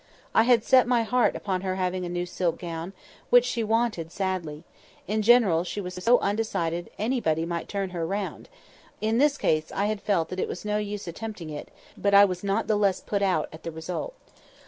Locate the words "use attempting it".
10.79-11.69